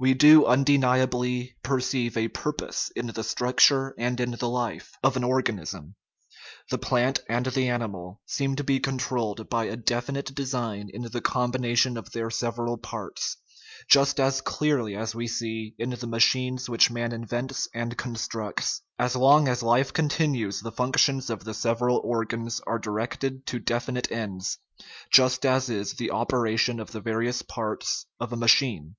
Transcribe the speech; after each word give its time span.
We 0.00 0.14
do 0.14 0.42
undeni 0.42 0.98
ably 1.00 1.54
perceive 1.62 2.16
a 2.16 2.26
purpose 2.26 2.90
in 2.96 3.06
the 3.06 3.22
structure 3.22 3.94
and 3.96 4.18
in 4.18 4.32
the 4.32 4.48
life 4.48 4.98
of 5.00 5.16
an 5.16 5.22
organism. 5.22 5.94
The 6.70 6.78
plant 6.78 7.20
and 7.28 7.46
the 7.46 7.68
animal 7.68 8.20
seem 8.26 8.56
to 8.56 8.64
be 8.64 8.80
controlled 8.80 9.48
by 9.48 9.66
a 9.66 9.76
definite 9.76 10.34
design 10.34 10.90
in 10.92 11.02
the 11.02 11.20
combination 11.20 11.96
of 11.96 12.10
their 12.10 12.30
several 12.30 12.78
parts, 12.78 13.36
just 13.88 14.18
as 14.18 14.40
clearly 14.40 14.96
as 14.96 15.14
we 15.14 15.28
see 15.28 15.76
in 15.78 15.90
the 15.90 16.06
ma 16.08 16.18
chines 16.18 16.68
which 16.68 16.90
man 16.90 17.12
invents 17.12 17.68
and 17.72 17.96
constructs; 17.96 18.82
as 18.98 19.14
long 19.14 19.46
as 19.46 19.62
life 19.62 19.92
continues 19.92 20.58
the 20.58 20.72
functions 20.72 21.30
of 21.30 21.44
the 21.44 21.54
several 21.54 21.98
organs 22.02 22.60
are 22.66 22.80
directed 22.80 23.46
to 23.46 23.60
definite 23.60 24.10
ends, 24.10 24.58
just 25.12 25.46
as 25.46 25.70
is 25.70 25.92
the 25.92 26.10
operation 26.10 26.80
of 26.80 26.90
the 26.90 27.00
various 27.00 27.42
parts 27.42 28.06
of 28.18 28.32
a 28.32 28.36
machine. 28.36 28.96